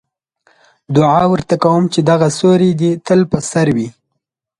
[0.95, 3.87] دعا ورته کوم چې دغه سیوری دې تل په سر وي.